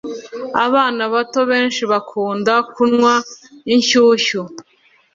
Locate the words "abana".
0.65-1.03